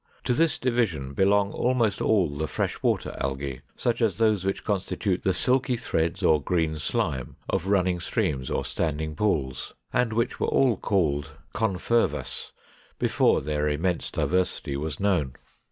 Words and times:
To 0.23 0.33
this 0.33 0.57
division 0.57 1.13
belong 1.13 1.51
almost 1.51 2.01
all 2.01 2.35
the 2.35 2.47
Fresh 2.47 2.81
water 2.81 3.15
Algæ, 3.21 3.61
such 3.75 4.01
as 4.01 4.17
those 4.17 4.43
which 4.43 4.63
constitute 4.63 5.21
the 5.21 5.31
silky 5.31 5.77
threads 5.77 6.23
or 6.23 6.41
green 6.41 6.77
slime 6.79 7.35
of 7.47 7.67
running 7.67 7.99
streams 7.99 8.49
or 8.49 8.65
standing 8.65 9.15
pools, 9.15 9.75
and 9.93 10.11
which 10.11 10.39
were 10.39 10.47
all 10.47 10.75
called 10.75 11.33
Confervas 11.53 12.51
before 12.97 13.41
their 13.41 13.69
immense 13.69 14.09
diversity 14.09 14.75
was 14.75 14.99
known. 14.99 15.35